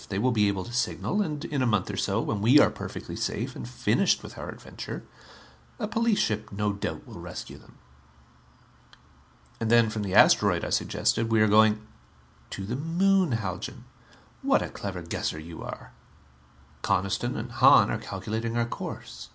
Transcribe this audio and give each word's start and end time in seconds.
They 0.09 0.17
will 0.17 0.31
be 0.31 0.47
able 0.47 0.63
to 0.63 0.73
signal. 0.73 1.21
And 1.21 1.45
in 1.45 1.61
a 1.61 1.67
month 1.67 1.91
or 1.91 1.95
so, 1.97 2.21
when 2.21 2.41
we 2.41 2.59
are 2.59 2.71
perfectly 2.71 3.15
safe 3.15 3.55
and 3.55 3.69
finished 3.69 4.23
with 4.23 4.35
our 4.35 4.49
adventure, 4.49 5.03
a 5.77 5.87
police 5.87 6.17
ship 6.17 6.51
no 6.51 6.73
doubt 6.73 7.05
will 7.05 7.19
rescue 7.19 7.59
them." 7.59 7.75
"And 9.59 9.69
then, 9.69 9.91
from 9.91 10.01
the 10.01 10.15
asteroid," 10.15 10.65
I 10.65 10.71
suggested, 10.71 11.31
"we 11.31 11.39
are 11.41 11.47
going" 11.47 11.85
"To 12.57 12.65
the 12.65 12.75
Moon, 12.75 13.33
Haljan. 13.33 13.85
What 14.41 14.63
a 14.63 14.69
clever 14.69 15.03
guesser 15.03 15.37
you 15.37 15.61
are! 15.61 15.93
Coniston 16.81 17.37
and 17.37 17.51
Hahn 17.51 17.91
are 17.91 17.99
calculating 17.99 18.57
our 18.57 18.65
course. 18.65 19.29